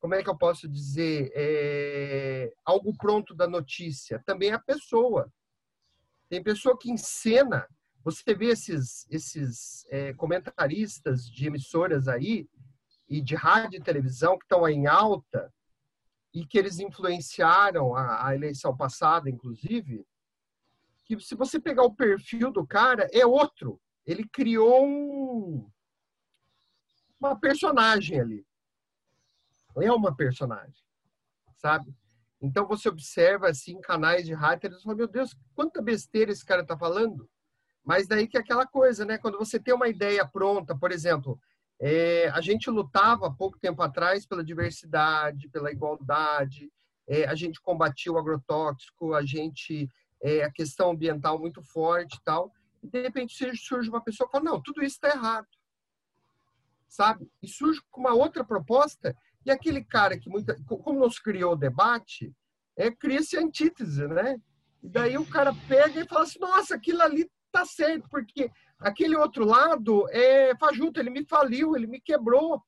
[0.00, 5.32] como é que eu posso dizer, é, algo pronto da notícia, também a pessoa.
[6.28, 7.66] Tem pessoa que encena,
[8.04, 12.48] você vê esses, esses é, comentaristas de emissoras aí,
[13.08, 15.52] e de rádio e televisão que estão em alta,
[16.34, 20.06] e que eles influenciaram a, a eleição passada, inclusive,
[21.04, 23.80] que se você pegar o perfil do cara, é outro.
[24.04, 25.70] Ele criou um,
[27.18, 28.46] uma personagem ali
[29.82, 30.82] é uma personagem,
[31.56, 31.94] sabe?
[32.40, 36.64] Então você observa assim canais de hater e fala, meu Deus, quanta besteira esse cara
[36.64, 37.28] tá falando.
[37.84, 39.16] Mas daí que é aquela coisa, né?
[39.18, 41.40] Quando você tem uma ideia pronta, por exemplo,
[41.80, 46.70] é, a gente lutava pouco tempo atrás pela diversidade, pela igualdade,
[47.08, 49.88] é, a gente combatia o agrotóxico, a gente
[50.22, 52.52] é, a questão ambiental muito forte e tal.
[52.82, 55.46] E de repente surge uma pessoa que fala, não, tudo isso está errado.
[56.88, 57.28] Sabe?
[57.42, 61.56] E surge uma outra proposta e aquele cara que, muita, como não se criou o
[61.56, 62.34] debate,
[62.76, 64.40] é, cria-se antítese, né?
[64.82, 69.16] E daí o cara pega e fala assim, nossa, aquilo ali tá certo, porque aquele
[69.16, 72.62] outro lado é fajuto, ele me faliu, ele me quebrou,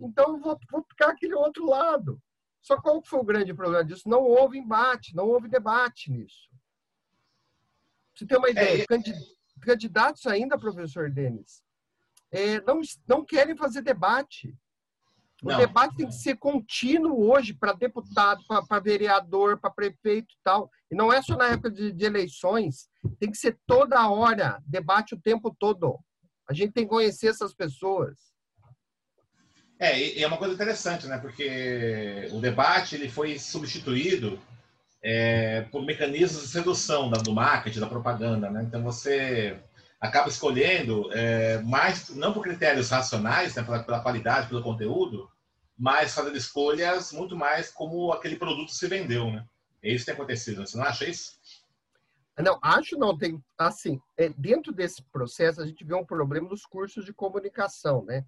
[0.00, 2.20] então eu vou, vou ficar aquele outro lado.
[2.62, 4.08] Só qual foi o grande problema disso?
[4.08, 6.50] Não houve embate, não houve debate nisso.
[8.14, 8.86] Você tem uma ideia, é,
[9.60, 11.62] candidatos ainda, professor Denis,
[12.30, 14.54] é, não, não querem fazer debate.
[15.42, 15.56] O não.
[15.58, 20.70] debate tem que ser contínuo hoje para deputado, para vereador, para prefeito e tal.
[20.90, 22.88] E não é só na época de, de, eleições.
[23.18, 25.98] Tem que ser toda hora, debate o tempo todo.
[26.48, 28.18] A gente tem que conhecer essas pessoas.
[29.78, 31.16] É, e é uma coisa interessante, né?
[31.16, 34.38] Porque o debate ele foi substituído
[35.02, 38.62] é, por mecanismos de sedução da, do marketing, da propaganda, né?
[38.62, 39.58] Então você
[40.00, 45.30] acaba escolhendo é, mais, não por critérios racionais, né, pela, pela, qualidade, pelo conteúdo,
[45.76, 49.46] mas fazendo escolhas muito mais como aquele produto se vendeu, né?
[49.82, 51.38] É isso que tem acontecido, você não acha isso?
[52.38, 53.16] Não, acho não.
[53.16, 58.04] Tem, assim, é, dentro desse processo, a gente vê um problema dos cursos de comunicação,
[58.04, 58.24] né?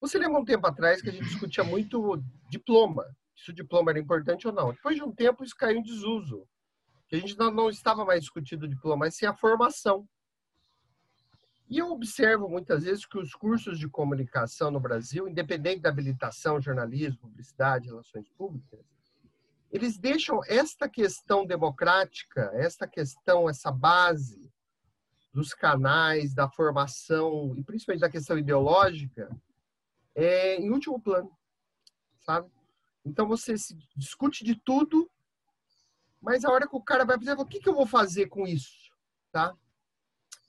[0.00, 3.04] Você lembra um tempo atrás que a gente discutia muito diploma,
[3.36, 4.72] se o diploma era importante ou não.
[4.72, 6.46] Depois de um tempo, isso caiu em desuso.
[7.12, 10.08] A gente não, não estava mais discutindo o diploma, mas sim a formação.
[11.70, 16.60] E eu observo muitas vezes que os cursos de comunicação no Brasil, independente da habilitação,
[16.60, 18.80] jornalismo, publicidade, relações públicas,
[19.70, 24.52] eles deixam esta questão democrática, esta questão, essa base
[25.32, 29.30] dos canais, da formação e principalmente da questão ideológica,
[30.12, 31.30] é em último plano,
[32.18, 32.50] sabe?
[33.04, 35.08] Então você se discute de tudo,
[36.20, 38.44] mas a hora que o cara vai fazer, o que, que eu vou fazer com
[38.44, 38.90] isso,
[39.30, 39.56] tá?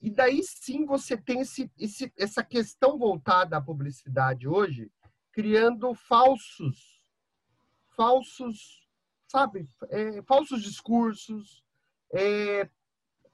[0.01, 4.91] E daí sim você tem esse, esse, essa questão voltada à publicidade hoje,
[5.31, 7.05] criando falsos,
[7.95, 8.87] falsos,
[9.27, 11.63] sabe, é, falsos discursos,
[12.13, 12.67] é,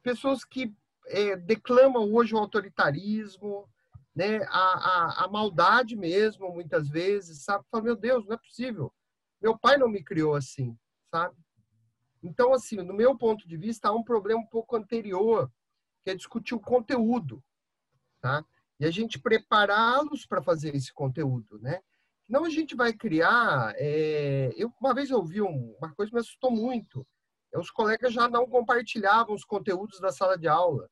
[0.04, 0.76] pessoas que
[1.08, 3.68] é, declamam hoje o autoritarismo,
[4.14, 7.64] né, a, a, a, maldade mesmo, muitas vezes, sabe?
[7.72, 8.92] Fala, meu Deus, não é possível.
[9.42, 10.78] Meu pai não me criou assim,
[11.12, 11.36] sabe?
[12.22, 15.52] Então, assim, no meu ponto de vista, há um problema um pouco anterior,
[16.08, 17.44] que é discutir o conteúdo,
[18.22, 18.46] tá?
[18.80, 21.82] E a gente prepará-los para fazer esse conteúdo, né?
[22.30, 23.74] Não a gente vai criar.
[23.76, 24.54] É...
[24.56, 27.06] Eu uma vez ouvi uma coisa que me assustou muito.
[27.54, 30.90] É, os colegas já não compartilhavam os conteúdos da sala de aula,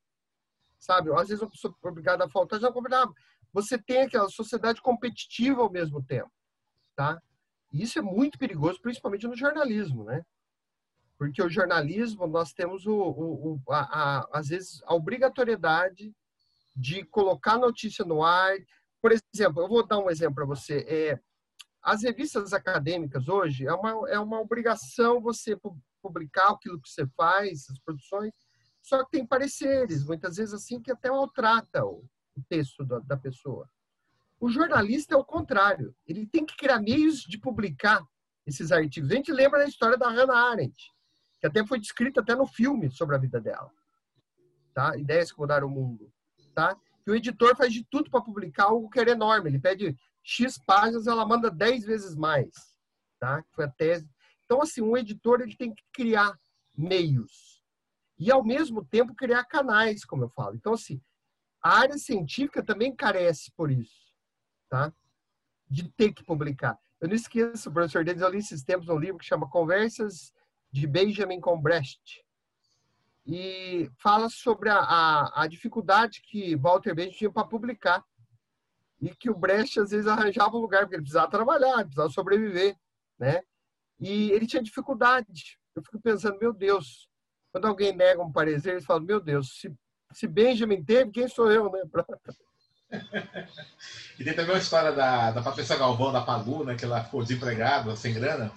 [0.78, 1.10] sabe?
[1.13, 3.13] Às vezes uma pessoa obrigada a faltar já compartilhava.
[3.54, 6.32] Você tem aquela sociedade competitiva ao mesmo tempo,
[6.93, 7.21] tá?
[7.71, 10.25] E isso é muito perigoso, principalmente no jornalismo, né?
[11.17, 16.13] Porque o jornalismo, nós temos, o, o, o a, a, às vezes, a obrigatoriedade
[16.75, 18.54] de colocar notícia no ar.
[19.01, 20.86] Por exemplo, eu vou dar um exemplo para você.
[20.88, 21.19] É,
[21.82, 25.58] as revistas acadêmicas hoje, é uma, é uma obrigação você
[26.01, 28.34] publicar aquilo que você faz, as produções,
[28.82, 32.04] só que tem pareceres, muitas vezes assim, que até maltrata o,
[32.36, 33.69] o texto da, da pessoa.
[34.39, 35.95] O jornalista é o contrário.
[36.06, 38.06] Ele tem que criar meios de publicar
[38.45, 39.10] esses artigos.
[39.10, 40.94] A gente lembra da história da Hannah Arendt
[41.45, 43.71] que até foi descrita até no filme sobre a vida dela.
[44.73, 44.97] Tá?
[44.97, 46.12] Ideias que mudaram o mundo.
[46.55, 46.75] Tá?
[47.03, 49.49] Que o editor faz de tudo para publicar algo que era enorme.
[49.49, 52.49] Ele pede X páginas, ela manda 10 vezes mais.
[53.19, 53.43] Tá?
[53.51, 54.10] Foi a tese.
[54.43, 56.38] Então, assim, um editor ele tem que criar
[56.75, 57.63] meios.
[58.17, 60.55] E, ao mesmo tempo, criar canais, como eu falo.
[60.55, 60.99] Então, assim,
[61.62, 64.13] a área científica também carece por isso.
[64.67, 64.91] Tá?
[65.69, 66.79] De ter que publicar.
[66.99, 70.34] Eu não esqueço, professor Denis, eu li esses tempos um livro que chama Conversas
[70.75, 72.21] de Benjamin Combrecht.
[73.25, 78.03] E fala sobre a, a, a dificuldade que Walter Benjamin tinha para publicar.
[79.01, 82.75] E que o Brecht, às vezes, arranjava um lugar, porque ele precisava trabalhar, precisava sobreviver,
[83.17, 83.41] né?
[83.99, 85.57] E ele tinha dificuldade.
[85.75, 87.09] Eu fico pensando, meu Deus,
[87.51, 89.73] quando alguém nega um parecer, eles falam, meu Deus, se,
[90.11, 91.81] se Benjamin teve, quem sou eu, né?
[94.19, 96.75] e tem também uma história da, da Patrícia Galvão, da Pagu, né?
[96.75, 98.51] Que ela ficou desempregada, sem grana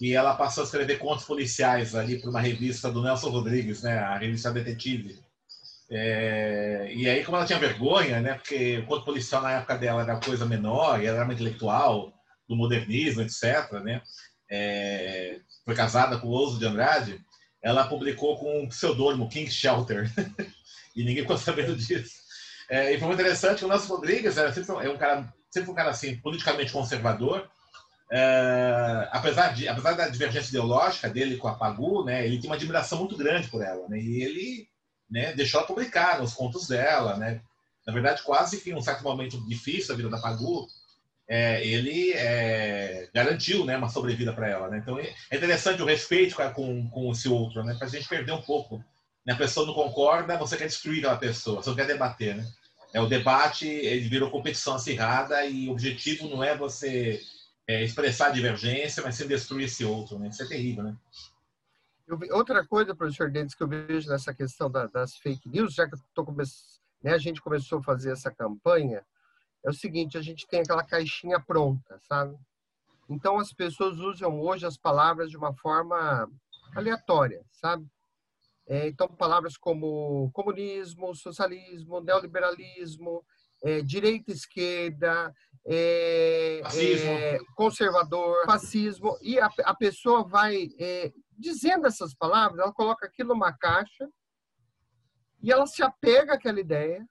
[0.00, 3.98] e ela passou a escrever contos policiais ali para uma revista do Nelson Rodrigues, né,
[3.98, 5.22] a revista Detetive.
[5.90, 10.02] É, e aí, como ela tinha vergonha, né, porque o conto policial na época dela
[10.02, 12.12] era coisa menor, e ela era uma intelectual
[12.48, 14.02] do modernismo, etc., né,
[14.50, 17.20] é, foi casada com o Ouso de Andrade,
[17.62, 20.10] ela publicou com um pseudônimo, King Shelter,
[20.94, 22.24] e ninguém ficou sabendo disso.
[22.68, 25.70] É, e foi muito interessante que o Nelson Rodrigues era sempre, é um cara, sempre
[25.70, 27.48] um cara assim, politicamente conservador,
[28.10, 32.56] é, apesar, de, apesar da divergência ideológica dele com a Pagu, né, ele tinha uma
[32.56, 34.68] admiração muito grande por ela, né, e ele
[35.10, 37.40] né, deixou ela publicar nos contos dela, né,
[37.86, 40.66] na verdade quase que em um certo momento difícil da vida da Pagu,
[41.26, 46.36] é, ele é, garantiu né, uma sobrevida para ela, né, então é interessante o respeito
[46.52, 48.84] com, com esse outro, né, para a gente perder um pouco,
[49.26, 52.46] né, a pessoa não concorda, você quer destruir aquela pessoa, você não quer debater, né,
[52.92, 57.20] é o debate ele virou competição acirrada e o objetivo não é você
[57.66, 60.28] é, expressar divergência, mas sem destruir esse outro, né?
[60.28, 60.96] Isso é terrível, né?
[62.06, 65.88] Eu, outra coisa, professor Dentes, que eu vejo nessa questão da, das fake news, já
[65.88, 66.44] que come...
[67.02, 69.04] né, a gente começou a fazer essa campanha,
[69.64, 72.36] é o seguinte, a gente tem aquela caixinha pronta, sabe?
[73.08, 76.30] Então as pessoas usam hoje as palavras de uma forma
[76.74, 77.86] aleatória, sabe?
[78.66, 83.24] É, então palavras como comunismo, socialismo, neoliberalismo,
[83.62, 85.32] é, direita, esquerda,
[85.66, 93.06] é, é, conservador, fascismo, e a, a pessoa vai é, dizendo essas palavras, ela coloca
[93.06, 94.08] aquilo numa caixa
[95.42, 97.06] e ela se apega àquela ideia,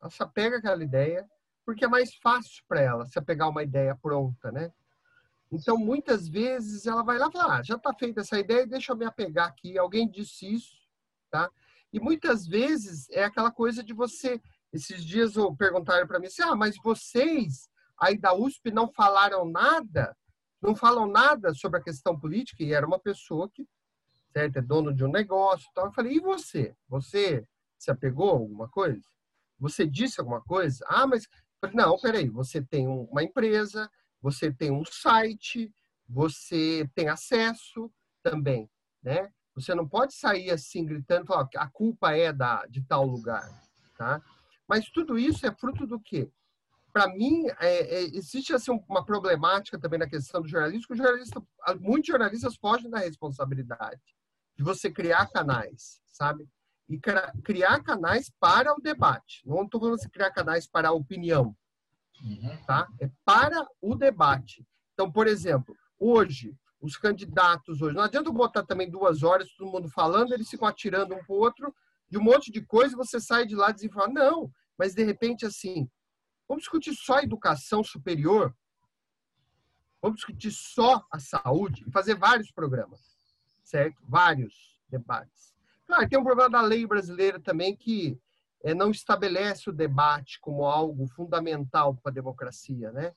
[0.00, 1.26] ela se apega àquela ideia,
[1.64, 4.72] porque é mais fácil para ela se apegar a uma ideia pronta, né?
[5.50, 8.92] Então, muitas vezes, ela vai lá e fala, ah, já está feita essa ideia, deixa
[8.92, 10.76] eu me apegar aqui, alguém disse isso,
[11.30, 11.50] tá?
[11.92, 14.40] E muitas vezes é aquela coisa de você...
[14.76, 20.14] Esses dias perguntaram para mim assim, ah, mas vocês aí da USP não falaram nada,
[20.60, 23.66] não falam nada sobre a questão política, e era uma pessoa que
[24.32, 25.66] certo, é dono de um negócio.
[25.70, 26.76] Então eu falei, e você?
[26.88, 27.46] Você
[27.78, 29.02] se apegou a alguma coisa?
[29.58, 30.84] Você disse alguma coisa?
[30.88, 31.26] Ah, mas
[31.72, 35.72] não, peraí, você tem uma empresa, você tem um site,
[36.06, 37.90] você tem acesso
[38.22, 38.68] também,
[39.02, 39.32] né?
[39.54, 43.48] Você não pode sair assim gritando, falar, a culpa é da de tal lugar,
[43.96, 44.22] tá?
[44.68, 46.30] Mas tudo isso é fruto do quê?
[46.96, 50.96] para mim, é, é, existe assim, uma problemática também na questão do jornalismo, que o
[50.96, 51.42] jornalista,
[51.78, 54.00] muitos jornalistas fogem da responsabilidade
[54.56, 56.48] de você criar canais, sabe?
[56.88, 56.98] E
[57.44, 59.46] criar canais para o debate.
[59.46, 61.54] Não estou falando de criar canais para a opinião,
[62.24, 62.56] uhum.
[62.66, 62.88] tá?
[62.98, 64.66] É para o debate.
[64.94, 69.90] Então, por exemplo, hoje, os candidatos hoje, não adianta botar também duas horas, todo mundo
[69.90, 71.74] falando, eles ficam atirando um para o outro
[72.08, 75.44] de um monte de coisa, você sai de lá e fala, não, mas de repente
[75.44, 75.88] assim,
[76.48, 78.54] Vamos discutir só educação superior?
[80.00, 83.00] Vamos discutir só a saúde e fazer vários programas,
[83.64, 84.00] certo?
[84.08, 85.54] Vários debates.
[85.86, 88.18] Claro, tem um problema da lei brasileira também que
[88.62, 93.12] é, não estabelece o debate como algo fundamental para a democracia, né?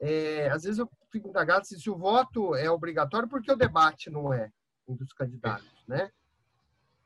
[0.00, 4.32] É, às vezes eu fico indagado se o voto é obrigatório porque o debate não
[4.32, 4.52] é
[4.86, 6.10] um dos candidatos, né?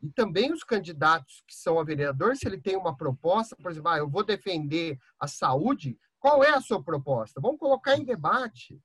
[0.03, 3.89] E também os candidatos que são a vereador, se ele tem uma proposta, por exemplo,
[3.89, 7.41] ah, eu vou defender a saúde, qual é a sua proposta?
[7.41, 8.83] Vamos colocar em debate,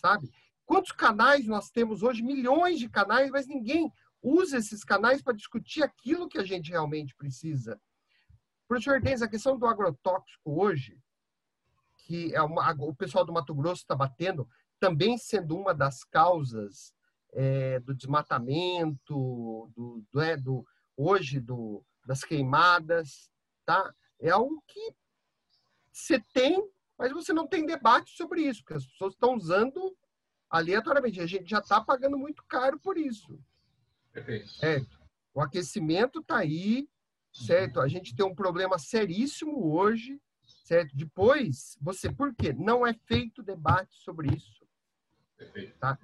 [0.00, 0.30] sabe?
[0.66, 2.22] Quantos canais nós temos hoje?
[2.22, 3.90] Milhões de canais, mas ninguém
[4.22, 7.80] usa esses canais para discutir aquilo que a gente realmente precisa.
[8.68, 10.96] Professor Denz, a questão do agrotóxico hoje,
[11.96, 16.94] que é uma, o pessoal do Mato Grosso está batendo, também sendo uma das causas
[17.32, 20.64] é, do desmatamento, do, do, é, do
[20.96, 23.30] hoje do, das queimadas,
[23.64, 23.94] tá?
[24.20, 24.94] É algo que
[25.92, 26.62] você tem,
[26.98, 29.96] mas você não tem debate sobre isso, porque as pessoas estão usando
[30.50, 31.20] aleatoriamente.
[31.20, 33.38] A gente já está pagando muito caro por isso.
[34.12, 34.48] Perfeito.
[34.48, 35.00] Certo?
[35.32, 36.88] O aquecimento está aí,
[37.32, 37.80] certo?
[37.80, 40.20] A gente tem um problema seríssimo hoje,
[40.64, 40.94] certo?
[40.96, 42.52] Depois, você, por quê?
[42.52, 44.66] Não é feito debate sobre isso.
[45.36, 45.78] Perfeito.
[45.78, 45.98] Tá?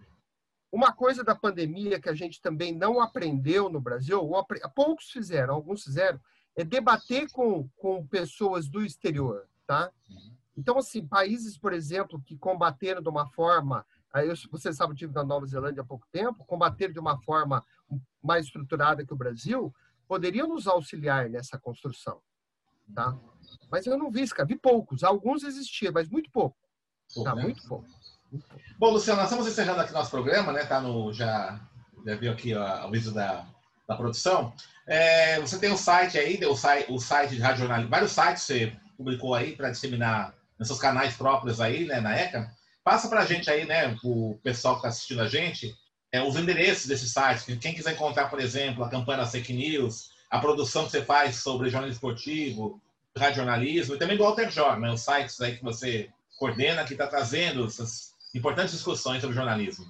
[0.70, 5.54] Uma coisa da pandemia que a gente também não aprendeu no Brasil, ou poucos fizeram,
[5.54, 6.20] alguns fizeram,
[6.56, 9.92] é debater com, com pessoas do exterior, tá?
[10.56, 13.84] Então, assim, países, por exemplo, que combateram de uma forma,
[14.50, 17.62] você sabe, eu tive na Nova Zelândia há pouco tempo, combateram de uma forma
[18.22, 19.72] mais estruturada que o Brasil,
[20.08, 22.20] poderiam nos auxiliar nessa construção,
[22.94, 23.16] tá?
[23.70, 26.56] Mas eu não vi, cara, vi poucos, alguns existiam, mas muito pouco,
[27.22, 27.34] tá?
[27.34, 27.42] Né?
[27.42, 27.86] Muito pouco.
[28.78, 30.64] Bom, Luciano, nós estamos encerrando aqui nosso programa, né?
[30.64, 31.60] Tá no, já,
[32.04, 33.46] já viu aqui ó, o vídeo da,
[33.88, 34.52] da produção.
[34.86, 38.42] É, você tem o site aí, o site, o site de Rádio Jornalismo, vários sites
[38.42, 42.50] você publicou aí para disseminar nos seus canais próprios aí, né, na ECA.
[42.84, 45.76] Passa para a gente aí, né, o pessoal que está assistindo a gente,
[46.12, 47.44] é, os endereços desses sites.
[47.58, 51.36] Quem quiser encontrar, por exemplo, a campanha da Fake News, a produção que você faz
[51.36, 52.80] sobre jornalismo esportivo,
[53.34, 56.08] jornalismo, e também do Alter Jor, né, os sites aí que você
[56.38, 59.86] coordena, que está trazendo essas importantes discussões sobre jornalismo?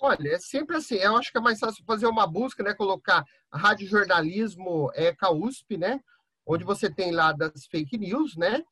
[0.00, 0.96] Olha, é sempre assim.
[0.96, 2.72] Eu acho que é mais fácil fazer uma busca, né?
[2.72, 6.00] Colocar Rádio Jornalismo é, CAUSP, né?
[6.46, 8.62] Onde você tem lá das fake news, né?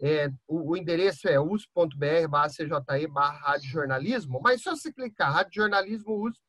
[0.00, 5.62] É, o, o, endereço é usp.br cje barra rádio jornalismo, mas só se clicar Rádio
[5.62, 6.42] Jornalismo USP,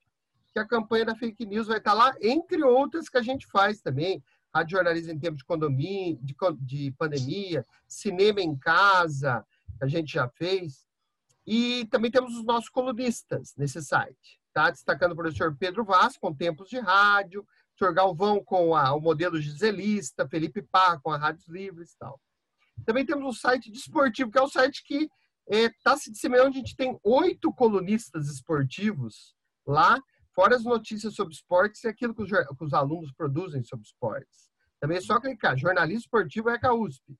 [0.51, 3.81] que a campanha da fake news vai estar lá, entre outras que a gente faz
[3.81, 4.23] também.
[4.53, 9.45] Rádio Jornalismo em tempo de condomínio, de, de pandemia, cinema em casa,
[9.77, 10.84] que a gente já fez.
[11.45, 14.71] E também temos os nossos colunistas nesse site, tá?
[14.71, 17.45] Destacando o professor Pedro Vaz, com tempos de rádio, o
[17.77, 22.19] professor Galvão com a, o modelo giselista, Felipe Pá com a Rádios Livres e tal.
[22.85, 25.07] Também temos o site desportivo, que é o site que
[25.47, 30.01] está é, se disseminando, a gente tem oito colunistas esportivos lá,
[30.33, 34.49] fora as notícias sobre esportes e aquilo que os, que os alunos produzem sobre esportes.
[34.79, 37.17] Também é só clicar, jornalismo esportivo é a USP.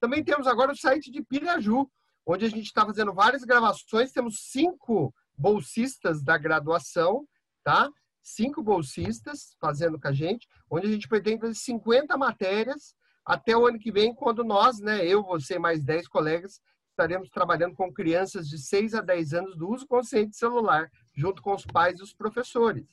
[0.00, 1.90] Também temos agora o site de Piraju,
[2.26, 4.12] onde a gente está fazendo várias gravações.
[4.12, 7.26] Temos cinco bolsistas da graduação,
[7.62, 7.90] tá?
[8.22, 13.66] Cinco bolsistas fazendo com a gente, onde a gente pretende fazer 50 matérias até o
[13.66, 16.60] ano que vem, quando nós, né, eu, você mais 10 colegas,
[16.90, 21.42] estaremos trabalhando com crianças de 6 a 10 anos do uso consciente de celular, junto
[21.42, 22.86] com os pais e os professores.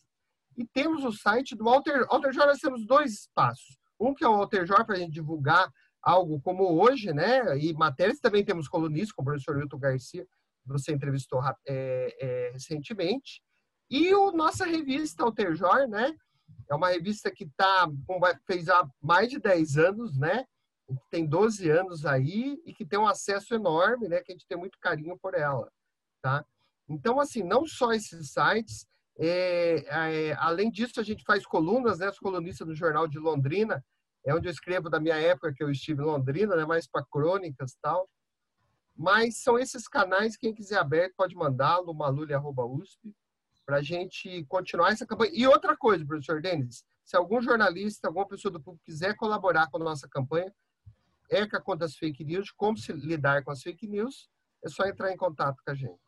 [0.58, 3.78] E temos o site do Alter, Alter Jor, nós temos dois espaços.
[4.00, 7.58] Um que é o Alter Jor, para a gente divulgar algo como hoje, né?
[7.58, 10.26] E matérias também temos colunistas, como o professor Milton Garcia,
[10.64, 13.42] que você entrevistou é, é, recentemente.
[13.90, 16.16] E o nossa revista Alterjor, né?
[16.70, 17.88] É uma revista que tá,
[18.46, 20.46] fez há mais de 10 anos, né?
[21.10, 24.22] Tem 12 anos aí e que tem um acesso enorme, né?
[24.22, 25.72] Que a gente tem muito carinho por ela,
[26.22, 26.46] tá?
[26.88, 28.86] Então, assim, não só esses sites,
[29.18, 32.08] é, é, além disso, a gente faz colunas, né?
[32.08, 33.84] As colunistas do Jornal de Londrina,
[34.26, 37.06] é onde eu escrevo da minha época que eu estive em Londrina, né, mais para
[37.06, 38.10] crônicas tal.
[38.96, 43.00] Mas são esses canais, quem quiser aberto pode mandar no malulha.usp
[43.66, 45.32] para a gente continuar essa campanha.
[45.34, 49.78] E outra coisa, professor Denis, se algum jornalista, alguma pessoa do público quiser colaborar com
[49.78, 50.54] a nossa campanha,
[51.30, 54.30] ECA contra as fake news, como se lidar com as fake news,
[54.64, 56.00] é só entrar em contato com a gente.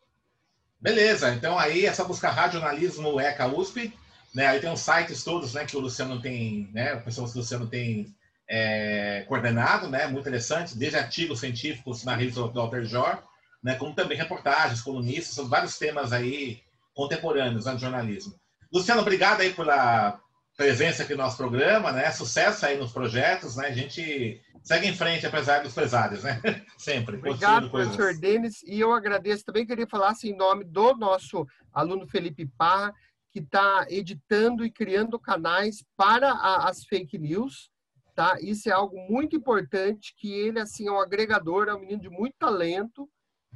[0.80, 3.98] Beleza, então aí é só buscar Radionalismo ECA USP,
[4.34, 4.48] né?
[4.48, 7.68] Aí tem os sites todos, né, que o Luciano tem, né, o pessoal do Luciano
[7.68, 8.14] tem
[8.50, 13.22] é, coordenado, né, muito interessante, desde artigos científicos na rede do Walter Jor,
[13.64, 16.62] né, como também reportagens, colunistas, são vários temas aí
[16.94, 18.34] contemporâneos né, jornalismo.
[18.72, 20.20] Luciano, obrigado aí pela
[20.58, 22.12] presença aqui no nosso programa, né?
[22.12, 23.68] Sucesso aí nos projetos, né?
[23.68, 26.40] A gente segue em frente, apesar dos pesares, né?
[26.78, 27.18] Sempre.
[27.18, 28.62] Obrigado, professor Denis.
[28.64, 32.94] E eu agradeço também, queria falar assim, em nome do nosso aluno Felipe Parra,
[33.34, 37.72] que está editando e criando canais para a, as fake news,
[38.16, 38.38] tá?
[38.40, 42.10] Isso é algo muito importante, que ele, assim, é um agregador, é um menino de
[42.10, 43.10] muito talento,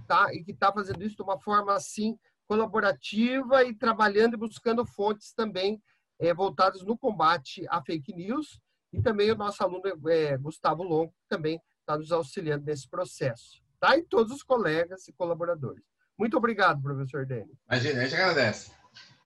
[0.07, 0.33] tá?
[0.33, 2.17] E que está fazendo isso de uma forma, assim,
[2.47, 5.79] colaborativa e trabalhando e buscando fontes também
[6.19, 8.59] é, voltadas no combate à fake news.
[8.91, 13.61] E também o nosso aluno é, Gustavo Longo, também está nos auxiliando nesse processo.
[13.79, 13.95] Tá?
[13.95, 15.83] E todos os colegas e colaboradores.
[16.17, 17.27] Muito obrigado, professor.
[17.69, 18.71] Imagina, a gente agradece.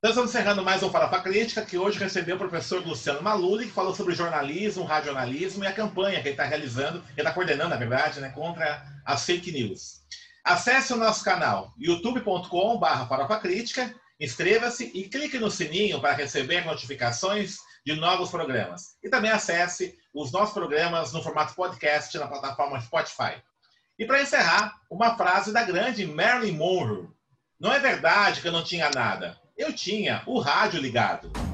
[0.03, 3.71] Então, estamos encerrando mais um Farofa Crítica, que hoje recebeu o professor Luciano Maluli, que
[3.71, 7.75] falou sobre jornalismo, radionalismo e a campanha que ele está realizando, ele está coordenando, na
[7.75, 10.01] verdade, né, contra as fake news.
[10.43, 17.93] Acesse o nosso canal youtube.com.br farofacrítica, inscreva-se e clique no sininho para receber notificações de
[17.95, 18.95] novos programas.
[19.03, 23.35] E também acesse os nossos programas no formato podcast na plataforma Spotify.
[23.99, 27.07] E para encerrar, uma frase da grande Marilyn Monroe.
[27.59, 29.39] Não é verdade que eu não tinha nada.
[29.61, 31.50] Eu tinha o rádio ligado.